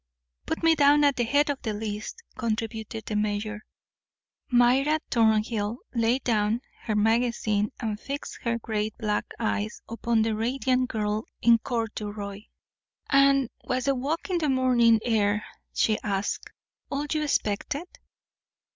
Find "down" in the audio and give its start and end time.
0.73-1.03, 6.23-6.61